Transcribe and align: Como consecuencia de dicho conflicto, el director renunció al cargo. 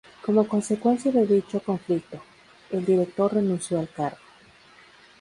Como 0.25 0.47
consecuencia 0.47 1.11
de 1.11 1.27
dicho 1.27 1.59
conflicto, 1.61 2.19
el 2.71 2.83
director 2.83 3.35
renunció 3.35 3.79
al 3.79 3.87
cargo. 3.87 4.17